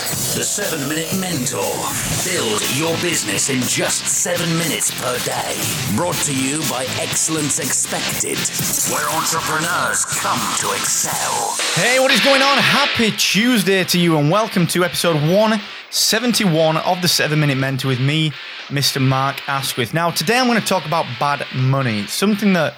[0.00, 1.60] The 7 Minute Mentor.
[2.24, 5.60] Build your business in just 7 minutes per day.
[5.94, 8.38] Brought to you by Excellence Expected,
[8.90, 11.54] where entrepreneurs come to excel.
[11.74, 12.56] Hey, what is going on?
[12.56, 18.00] Happy Tuesday to you, and welcome to episode 171 of the 7 Minute Mentor with
[18.00, 18.32] me,
[18.68, 19.06] Mr.
[19.06, 19.92] Mark Asquith.
[19.92, 22.06] Now, today I'm going to talk about bad money.
[22.06, 22.74] Something that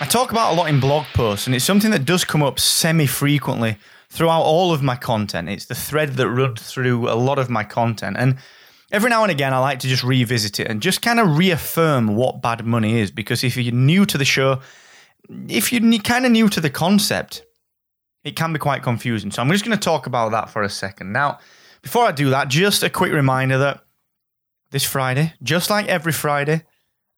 [0.00, 2.58] I talk about a lot in blog posts, and it's something that does come up
[2.58, 3.78] semi frequently
[4.10, 5.48] throughout all of my content.
[5.48, 8.16] It's the thread that runs through a lot of my content.
[8.18, 8.36] And
[8.92, 12.16] every now and again, I like to just revisit it and just kind of reaffirm
[12.16, 13.10] what bad money is.
[13.10, 14.60] Because if you're new to the show,
[15.48, 17.44] if you're kind of new to the concept,
[18.24, 19.30] it can be quite confusing.
[19.30, 21.12] So I'm just going to talk about that for a second.
[21.12, 21.38] Now,
[21.82, 23.80] before I do that, just a quick reminder that
[24.70, 26.64] this Friday, just like every Friday,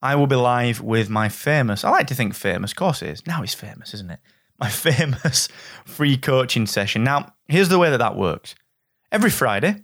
[0.02, 3.02] I will be live with my famous, I like to think famous, of course.
[3.26, 4.20] Now he's famous, isn't it?
[4.58, 5.48] My famous
[5.84, 7.04] free coaching session.
[7.04, 8.54] Now, here's the way that that works
[9.10, 9.82] every Friday,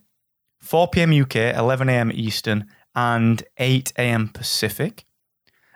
[0.61, 1.12] 4 p.m.
[1.12, 2.11] UK, 11 a.m.
[2.12, 4.28] Eastern, and 8 a.m.
[4.28, 5.05] Pacific.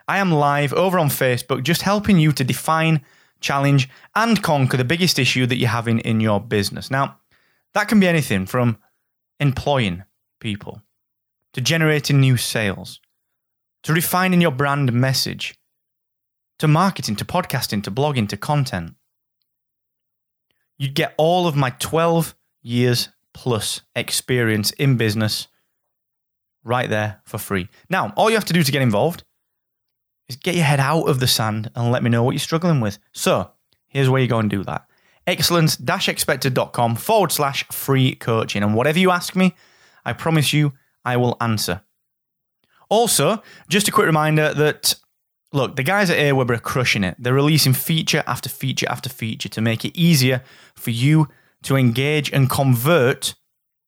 [0.07, 3.05] I am live over on Facebook just helping you to define,
[3.41, 6.89] challenge, and conquer the biggest issue that you're having in your business.
[6.89, 7.19] Now,
[7.73, 8.77] that can be anything from
[9.39, 10.03] employing
[10.39, 10.81] people
[11.53, 12.99] to generating new sales
[13.83, 15.55] to refining your brand message
[16.59, 18.95] to marketing, to podcasting, to blogging, to content.
[20.77, 25.47] You'd get all of my 12 years plus experience in business
[26.63, 27.69] right there for free.
[27.89, 29.23] Now, all you have to do to get involved
[30.27, 32.79] is get your head out of the sand and let me know what you're struggling
[32.79, 32.99] with.
[33.13, 33.51] So,
[33.87, 34.85] here's where you go and do that
[35.29, 38.63] excellence expected.com forward slash free coaching.
[38.63, 39.55] And whatever you ask me,
[40.03, 40.73] I promise you
[41.05, 41.81] I will answer.
[42.89, 44.95] Also, just a quick reminder that
[45.51, 47.15] Look, the guys at Aweber are crushing it.
[47.17, 50.43] They're releasing feature after feature after feature to make it easier
[50.75, 51.27] for you
[51.63, 53.35] to engage and convert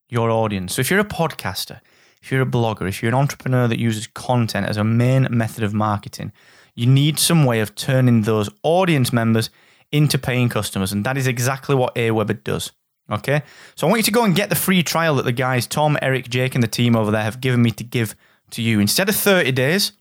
[0.10, 0.76] your audience.
[0.76, 1.80] So if you're a podcaster,
[2.22, 5.64] if you're a blogger, if you're an entrepreneur that uses content as a main method
[5.64, 6.32] of marketing,
[6.76, 9.50] you need some way of turning those audience members
[9.92, 10.92] into paying customers.
[10.92, 12.72] And that is exactly what Aweber does.
[13.10, 13.44] Okay.
[13.76, 15.98] So I want you to go and get the free trial that the guys, Tom,
[16.02, 18.16] Eric, Jake, and the team over there have given me to give
[18.52, 18.80] to you.
[18.80, 19.92] Instead of 30 days,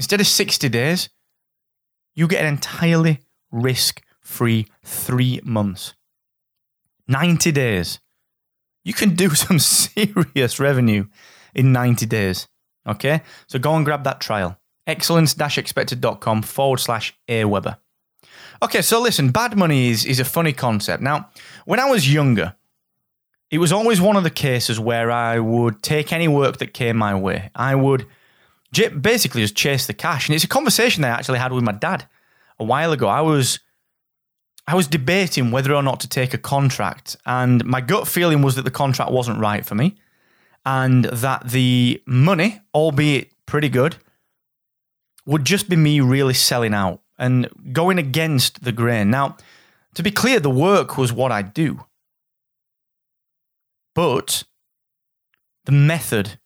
[0.00, 1.10] Instead of 60 days,
[2.14, 3.20] you get an entirely
[3.52, 5.92] risk free three months.
[7.06, 8.00] 90 days.
[8.82, 11.04] You can do some serious revenue
[11.54, 12.48] in 90 days.
[12.86, 13.20] Okay?
[13.46, 14.58] So go and grab that trial.
[14.86, 17.76] Excellence expected.com forward slash Aweber.
[18.62, 21.02] Okay, so listen, bad money is, is a funny concept.
[21.02, 21.28] Now,
[21.66, 22.56] when I was younger,
[23.50, 26.96] it was always one of the cases where I would take any work that came
[26.96, 27.50] my way.
[27.54, 28.06] I would
[28.72, 30.28] basically just chase the cash.
[30.28, 32.06] And it's a conversation I actually had with my dad
[32.58, 33.08] a while ago.
[33.08, 33.60] I was
[34.66, 38.54] I was debating whether or not to take a contract, and my gut feeling was
[38.54, 39.96] that the contract wasn't right for me,
[40.64, 43.96] and that the money, albeit pretty good,
[45.26, 49.10] would just be me really selling out and going against the grain.
[49.10, 49.36] Now,
[49.94, 51.84] to be clear, the work was what I do.
[53.94, 54.44] But
[55.64, 56.38] the method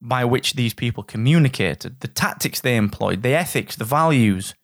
[0.00, 4.54] by which these people communicated, the tactics they employed, the ethics, the values.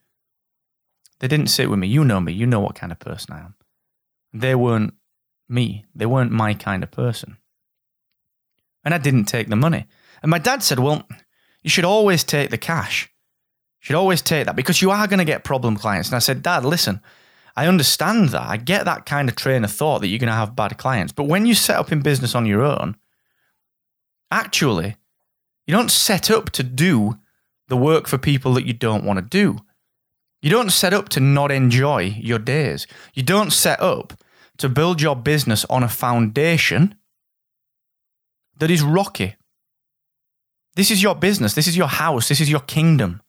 [1.21, 1.87] They didn't sit with me.
[1.87, 2.33] You know me.
[2.33, 3.55] You know what kind of person I am.
[4.33, 4.95] They weren't
[5.49, 5.85] me.
[5.95, 7.37] They weren't my kind of person.
[8.85, 9.87] And I didn't take the money.
[10.23, 11.07] And my dad said, Well,
[11.63, 13.09] you should always take the cash.
[13.81, 16.09] You should always take that because you are going to get problem clients.
[16.09, 17.01] And I said, Dad, listen,
[17.57, 18.43] I understand that.
[18.43, 21.13] I get that kind of train of thought that you're going to have bad clients.
[21.13, 22.97] But when you set up in business on your own,
[24.31, 24.97] actually,
[25.73, 27.19] you don't set up to do
[27.69, 29.57] the work for people that you don't want to do.
[30.43, 32.87] You don't set up to not enjoy your days.
[33.15, 34.13] You don't set up
[34.59, 36.97] to build your business on a foundation
[38.59, 39.37] that is rocky.
[40.77, 41.55] This is your business.
[41.55, 42.29] This is your house.
[42.29, 43.23] This is your kingdom.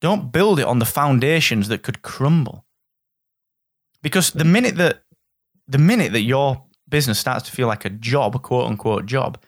[0.00, 2.64] Don't build it on the foundations that could crumble.
[4.00, 5.02] Because the minute that
[5.68, 9.38] the minute that your business starts to feel like a job, quote unquote job,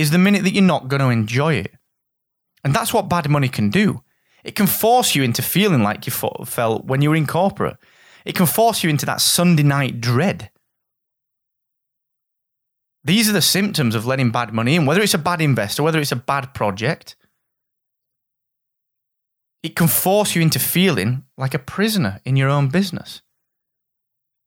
[0.00, 1.72] is the minute that you're not going to enjoy it.
[2.64, 4.02] And that's what bad money can do.
[4.42, 7.76] It can force you into feeling like you felt when you were in corporate.
[8.24, 10.50] It can force you into that Sunday night dread.
[13.04, 16.00] These are the symptoms of letting bad money in, whether it's a bad investor, whether
[16.00, 17.16] it's a bad project.
[19.62, 23.20] It can force you into feeling like a prisoner in your own business.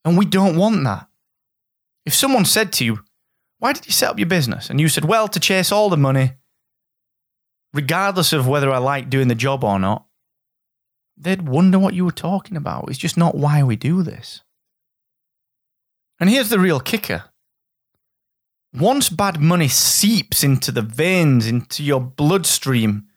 [0.03, 1.07] And we don't want that.
[2.07, 3.03] If someone said to you,
[3.63, 4.69] Why did you set up your business?
[4.69, 6.33] And you said, Well, to chase all the money,
[7.73, 10.05] regardless of whether I like doing the job or not,
[11.15, 12.89] they'd wonder what you were talking about.
[12.89, 14.41] It's just not why we do this.
[16.19, 17.23] And here's the real kicker
[18.73, 23.07] once bad money seeps into the veins, into your bloodstream,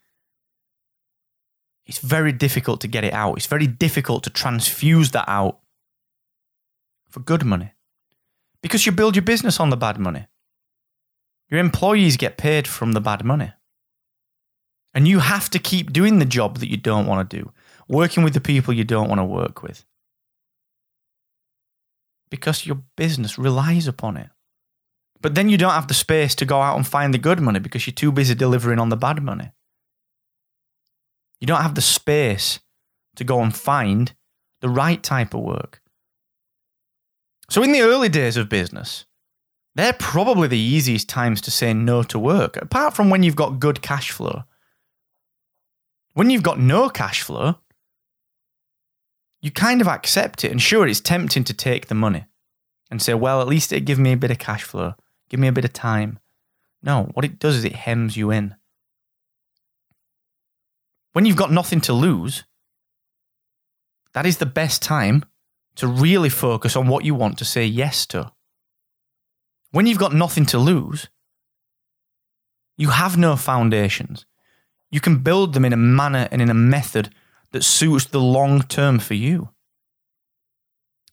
[1.86, 3.36] it's very difficult to get it out.
[3.36, 5.58] It's very difficult to transfuse that out
[7.08, 7.72] for good money
[8.62, 10.28] because you build your business on the bad money.
[11.48, 13.52] Your employees get paid from the bad money.
[14.94, 17.52] And you have to keep doing the job that you don't want to do,
[17.88, 19.84] working with the people you don't want to work with.
[22.30, 24.30] Because your business relies upon it.
[25.20, 27.58] But then you don't have the space to go out and find the good money
[27.58, 29.52] because you're too busy delivering on the bad money.
[31.40, 32.60] You don't have the space
[33.16, 34.14] to go and find
[34.60, 35.82] the right type of work.
[37.48, 39.04] So, in the early days of business,
[39.76, 43.60] they're probably the easiest times to say no to work, apart from when you've got
[43.60, 44.44] good cash flow.
[46.14, 47.56] When you've got no cash flow,
[49.42, 50.50] you kind of accept it.
[50.50, 52.24] And sure, it's tempting to take the money
[52.90, 54.94] and say, well, at least it give me a bit of cash flow,
[55.28, 56.18] give me a bit of time.
[56.82, 58.56] No, what it does is it hems you in.
[61.12, 62.44] When you've got nothing to lose,
[64.14, 65.22] that is the best time
[65.74, 68.32] to really focus on what you want to say yes to.
[69.70, 71.08] When you've got nothing to lose,
[72.76, 74.26] you have no foundations.
[74.90, 77.10] You can build them in a manner and in a method
[77.52, 79.50] that suits the long term for you.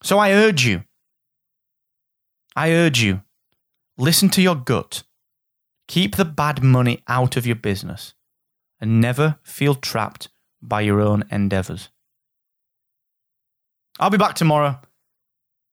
[0.02, 0.84] So I urge you,
[2.54, 3.22] I urge you,
[3.96, 5.02] listen to your gut.
[5.88, 8.14] Keep the bad money out of your business
[8.80, 10.28] and never feel trapped
[10.62, 11.90] by your own endeavors.
[13.98, 14.80] I'll be back tomorrow.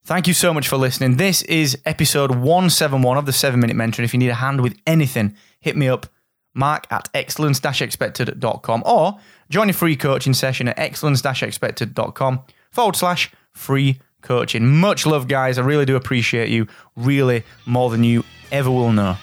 [0.04, 1.18] Thank you so much for listening.
[1.18, 4.02] This is episode 171 of the 7 Minute Mentor.
[4.02, 6.08] If you need a hand with anything, hit me up,
[6.56, 9.20] mark at excellence expected.com or
[9.50, 14.68] join a free coaching session at excellence expected.com forward slash free coaching.
[14.68, 15.60] Much love, guys.
[15.60, 19.18] I really do appreciate you, really more than you ever will know.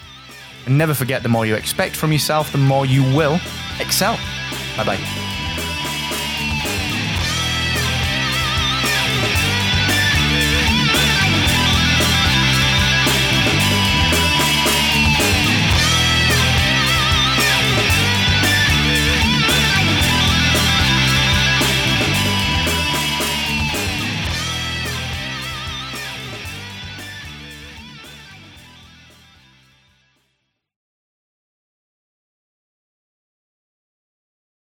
[0.64, 3.40] And never forget the more you expect from yourself, the more you will
[3.80, 4.16] excel.
[4.76, 5.37] Bye bye.